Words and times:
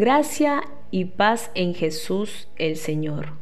Gracia 0.00 0.62
y 0.90 1.04
paz 1.04 1.50
en 1.54 1.74
Jesús 1.74 2.48
el 2.56 2.78
Señor. 2.78 3.34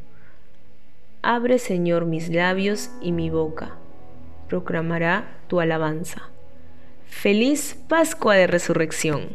Abre, 1.21 1.57
Señor, 1.57 2.03
mis 2.03 2.27
labios 2.27 2.89
y 3.01 3.13
mi 3.13 3.29
boca. 3.29 3.77
Proclamará 4.49 5.37
tu 5.47 5.61
alabanza. 5.61 6.23
Feliz 7.05 7.77
Pascua 7.87 8.35
de 8.35 8.45
Resurrección. 8.45 9.29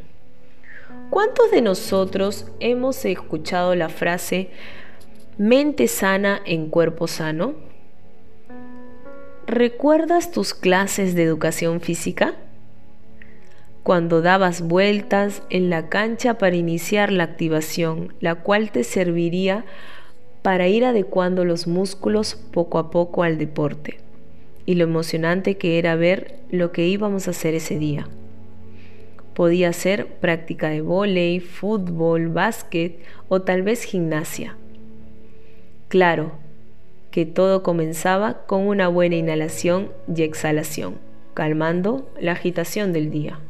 ¿Cuántos 1.08 1.50
de 1.50 1.62
nosotros 1.62 2.44
hemos 2.60 3.02
escuchado 3.06 3.74
la 3.74 3.88
frase 3.88 4.50
mente 5.38 5.88
sana 5.88 6.42
en 6.44 6.68
cuerpo 6.68 7.06
sano? 7.06 7.54
¿Recuerdas 9.46 10.30
tus 10.30 10.52
clases 10.52 11.14
de 11.14 11.22
educación 11.22 11.80
física? 11.80 12.34
Cuando 13.84 14.22
dabas 14.22 14.62
vueltas 14.62 15.42
en 15.50 15.68
la 15.68 15.90
cancha 15.90 16.38
para 16.38 16.56
iniciar 16.56 17.12
la 17.12 17.24
activación, 17.24 18.14
la 18.18 18.34
cual 18.36 18.70
te 18.70 18.82
serviría 18.82 19.66
para 20.40 20.68
ir 20.68 20.86
adecuando 20.86 21.44
los 21.44 21.66
músculos 21.66 22.34
poco 22.34 22.78
a 22.78 22.90
poco 22.90 23.24
al 23.24 23.36
deporte 23.36 23.98
y 24.64 24.76
lo 24.76 24.84
emocionante 24.84 25.58
que 25.58 25.78
era 25.78 25.96
ver 25.96 26.36
lo 26.50 26.72
que 26.72 26.86
íbamos 26.86 27.28
a 27.28 27.32
hacer 27.32 27.52
ese 27.52 27.78
día. 27.78 28.08
Podía 29.34 29.70
ser 29.74 30.06
práctica 30.06 30.70
de 30.70 30.80
vóley, 30.80 31.40
fútbol, 31.40 32.28
básquet 32.28 33.00
o 33.28 33.42
tal 33.42 33.62
vez 33.64 33.84
gimnasia. 33.84 34.56
Claro 35.88 36.32
que 37.10 37.26
todo 37.26 37.62
comenzaba 37.62 38.46
con 38.46 38.66
una 38.66 38.88
buena 38.88 39.16
inhalación 39.16 39.90
y 40.16 40.22
exhalación, 40.22 40.94
calmando 41.34 42.10
la 42.18 42.32
agitación 42.32 42.94
del 42.94 43.10
día. 43.10 43.40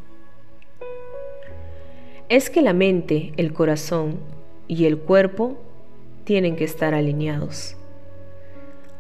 Es 2.35 2.51
que 2.51 2.63
la 2.63 2.73
mente, 2.73 3.33
el 3.37 3.53
corazón 3.53 4.19
y 4.67 4.87
el 4.87 4.99
cuerpo 4.99 5.57
tienen 6.25 6.57
que 6.57 6.65
estar 6.65 6.93
alineados. 6.93 7.77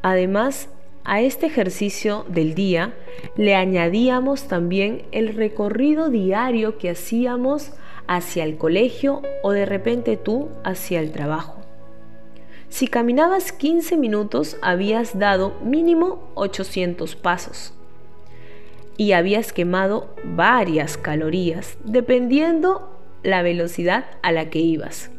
Además, 0.03 0.69
a 1.03 1.21
este 1.21 1.47
ejercicio 1.47 2.25
del 2.29 2.55
día 2.55 2.95
le 3.35 3.57
añadíamos 3.57 4.47
también 4.47 5.03
el 5.11 5.35
recorrido 5.35 6.11
diario 6.11 6.79
que 6.79 6.91
hacíamos 6.91 7.73
hacia 8.07 8.45
el 8.45 8.57
colegio 8.57 9.21
o 9.43 9.51
de 9.51 9.67
repente 9.67 10.17
tú 10.17 10.51
hacia 10.63 11.01
el 11.01 11.11
trabajo. 11.11 11.57
Si 12.69 12.87
caminabas 12.87 13.51
15 13.51 13.97
minutos 13.97 14.59
habías 14.63 15.19
dado 15.19 15.55
mínimo 15.61 16.31
800 16.35 17.17
pasos 17.17 17.75
y 18.97 19.11
habías 19.11 19.53
quemado 19.53 20.15
varias 20.23 20.97
calorías 20.97 21.77
dependiendo 21.83 22.94
la 23.25 23.43
velocidad 23.43 24.05
a 24.23 24.31
la 24.31 24.49
que 24.49 24.61
ibas. 24.61 25.11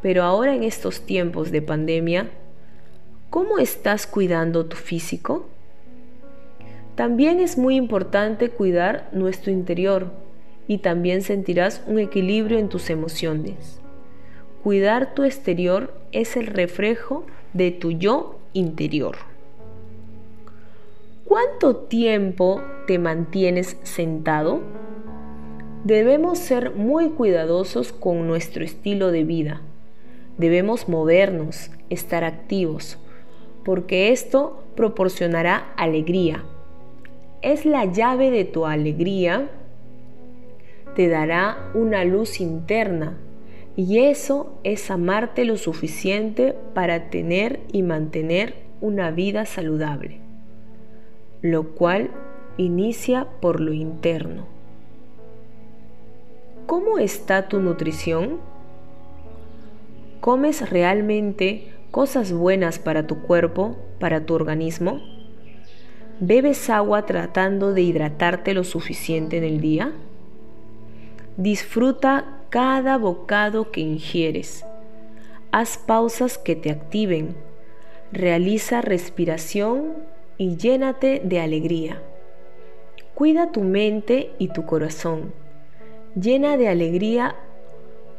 Pero 0.00 0.22
ahora 0.22 0.54
en 0.54 0.64
estos 0.64 1.04
tiempos 1.04 1.50
de 1.50 1.60
pandemia 1.60 2.30
¿Cómo 3.32 3.58
estás 3.58 4.06
cuidando 4.06 4.66
tu 4.66 4.76
físico? 4.76 5.46
También 6.96 7.40
es 7.40 7.56
muy 7.56 7.76
importante 7.76 8.50
cuidar 8.50 9.08
nuestro 9.12 9.50
interior 9.50 10.12
y 10.68 10.78
también 10.78 11.22
sentirás 11.22 11.82
un 11.86 11.98
equilibrio 11.98 12.58
en 12.58 12.68
tus 12.68 12.90
emociones. 12.90 13.80
Cuidar 14.62 15.14
tu 15.14 15.24
exterior 15.24 15.94
es 16.12 16.36
el 16.36 16.46
reflejo 16.46 17.24
de 17.54 17.70
tu 17.70 17.92
yo 17.92 18.38
interior. 18.52 19.16
¿Cuánto 21.24 21.76
tiempo 21.76 22.60
te 22.86 22.98
mantienes 22.98 23.78
sentado? 23.82 24.60
Debemos 25.84 26.38
ser 26.38 26.76
muy 26.76 27.08
cuidadosos 27.08 27.92
con 27.92 28.28
nuestro 28.28 28.62
estilo 28.62 29.10
de 29.10 29.24
vida. 29.24 29.62
Debemos 30.38 30.88
movernos, 30.88 31.72
estar 31.90 32.22
activos, 32.22 32.98
porque 33.64 34.12
esto 34.12 34.62
proporcionará 34.76 35.72
alegría. 35.76 36.44
Es 37.42 37.66
la 37.66 37.84
llave 37.84 38.30
de 38.30 38.44
tu 38.44 38.64
alegría, 38.64 39.50
te 40.94 41.08
dará 41.08 41.72
una 41.74 42.04
luz 42.04 42.40
interna 42.40 43.18
y 43.74 43.98
eso 43.98 44.60
es 44.62 44.88
amarte 44.88 45.44
lo 45.44 45.56
suficiente 45.56 46.54
para 46.74 47.10
tener 47.10 47.58
y 47.72 47.82
mantener 47.82 48.54
una 48.80 49.10
vida 49.10 49.46
saludable, 49.46 50.20
lo 51.40 51.70
cual 51.70 52.10
inicia 52.56 53.26
por 53.40 53.60
lo 53.60 53.72
interno. 53.72 54.61
¿Cómo 56.66 56.98
está 56.98 57.48
tu 57.48 57.60
nutrición? 57.60 58.38
¿Comes 60.20 60.70
realmente 60.70 61.72
cosas 61.90 62.32
buenas 62.32 62.78
para 62.78 63.06
tu 63.06 63.22
cuerpo, 63.22 63.76
para 63.98 64.24
tu 64.24 64.34
organismo? 64.34 65.00
¿Bebes 66.20 66.70
agua 66.70 67.04
tratando 67.04 67.72
de 67.72 67.82
hidratarte 67.82 68.54
lo 68.54 68.62
suficiente 68.62 69.38
en 69.38 69.44
el 69.44 69.60
día? 69.60 69.92
Disfruta 71.36 72.38
cada 72.48 72.96
bocado 72.96 73.72
que 73.72 73.80
ingieres. 73.80 74.64
Haz 75.50 75.78
pausas 75.78 76.38
que 76.38 76.54
te 76.54 76.70
activen. 76.70 77.34
Realiza 78.12 78.82
respiración 78.82 79.94
y 80.38 80.56
llénate 80.56 81.20
de 81.24 81.40
alegría. 81.40 82.00
Cuida 83.14 83.50
tu 83.50 83.62
mente 83.62 84.30
y 84.38 84.48
tu 84.48 84.64
corazón. 84.64 85.41
Llena 86.14 86.58
de 86.58 86.68
alegría 86.68 87.36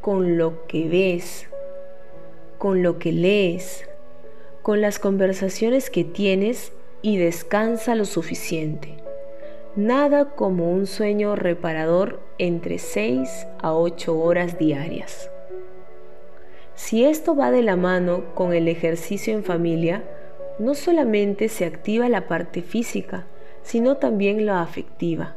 con 0.01 0.35
lo 0.35 0.65
que 0.65 0.87
ves, 0.87 1.47
con 2.57 2.81
lo 2.81 2.97
que 2.97 3.11
lees, 3.11 3.87
con 4.63 4.81
las 4.81 4.97
conversaciones 4.97 5.91
que 5.91 6.03
tienes 6.03 6.73
y 7.03 7.17
descansa 7.17 7.93
lo 7.93 8.05
suficiente. 8.05 8.95
Nada 9.75 10.31
como 10.31 10.71
un 10.71 10.87
sueño 10.87 11.35
reparador 11.35 12.19
entre 12.39 12.79
6 12.79 13.45
a 13.61 13.75
8 13.75 14.17
horas 14.17 14.57
diarias. 14.57 15.29
Si 16.73 17.05
esto 17.05 17.35
va 17.35 17.51
de 17.51 17.61
la 17.61 17.75
mano 17.75 18.33
con 18.33 18.53
el 18.53 18.69
ejercicio 18.69 19.35
en 19.35 19.43
familia, 19.43 20.03
no 20.57 20.73
solamente 20.73 21.47
se 21.47 21.65
activa 21.65 22.09
la 22.09 22.27
parte 22.27 22.63
física, 22.63 23.27
sino 23.61 23.97
también 23.97 24.47
la 24.47 24.63
afectiva. 24.63 25.35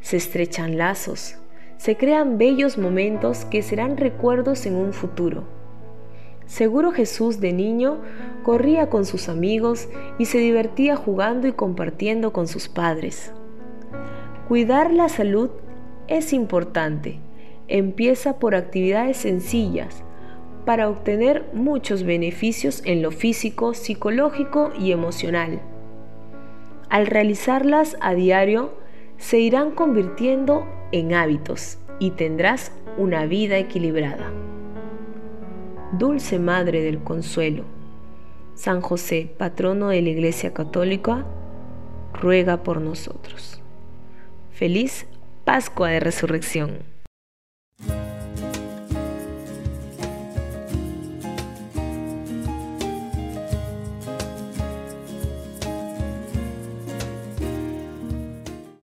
Se 0.00 0.16
estrechan 0.16 0.78
lazos, 0.78 1.36
se 1.84 1.98
crean 1.98 2.38
bellos 2.38 2.78
momentos 2.78 3.44
que 3.44 3.60
serán 3.60 3.98
recuerdos 3.98 4.64
en 4.64 4.74
un 4.74 4.94
futuro. 4.94 5.44
Seguro 6.46 6.92
Jesús 6.92 7.40
de 7.40 7.52
niño 7.52 7.98
corría 8.42 8.88
con 8.88 9.04
sus 9.04 9.28
amigos 9.28 9.90
y 10.18 10.24
se 10.24 10.38
divertía 10.38 10.96
jugando 10.96 11.46
y 11.46 11.52
compartiendo 11.52 12.32
con 12.32 12.48
sus 12.48 12.70
padres. 12.70 13.34
Cuidar 14.48 14.94
la 14.94 15.10
salud 15.10 15.50
es 16.08 16.32
importante. 16.32 17.18
Empieza 17.68 18.38
por 18.38 18.54
actividades 18.54 19.18
sencillas 19.18 20.04
para 20.64 20.88
obtener 20.88 21.44
muchos 21.52 22.02
beneficios 22.04 22.80
en 22.86 23.02
lo 23.02 23.10
físico, 23.10 23.74
psicológico 23.74 24.72
y 24.80 24.92
emocional. 24.92 25.60
Al 26.88 27.06
realizarlas 27.06 27.98
a 28.00 28.14
diario, 28.14 28.72
se 29.18 29.38
irán 29.38 29.72
convirtiendo 29.72 30.66
en 30.92 31.14
hábitos 31.14 31.78
y 31.98 32.12
tendrás 32.12 32.72
una 32.96 33.26
vida 33.26 33.58
equilibrada. 33.58 34.30
Dulce 35.92 36.38
Madre 36.38 36.82
del 36.82 37.02
Consuelo, 37.02 37.64
San 38.54 38.80
José, 38.80 39.32
patrono 39.38 39.88
de 39.88 40.02
la 40.02 40.10
Iglesia 40.10 40.52
Católica, 40.52 41.24
ruega 42.12 42.62
por 42.62 42.80
nosotros. 42.80 43.60
Feliz 44.52 45.06
Pascua 45.44 45.90
de 45.90 46.00
Resurrección. 46.00 46.93